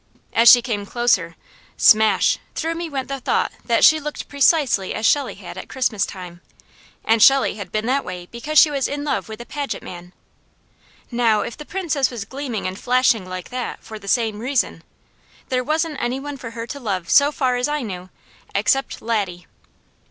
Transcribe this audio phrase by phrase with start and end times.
[0.33, 1.35] As she came closer,
[1.77, 2.39] smash!
[2.55, 6.41] through me went the thought that she looked precisely as Shelley had at Christmas time;
[7.05, 10.11] and Shelley had been that way because she was in love with the Paget man.
[11.11, 14.83] Now if the Princess was gleaming and flashing like that, for the same reason,
[15.49, 18.09] there wasn't any one for her to love so far as I knew,
[18.55, 19.45] except Laddie.